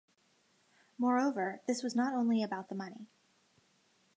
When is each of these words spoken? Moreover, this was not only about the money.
Moreover, 0.97 1.61
this 1.67 1.83
was 1.83 1.95
not 1.95 2.15
only 2.15 2.41
about 2.41 2.69
the 2.69 2.73
money. 2.75 3.05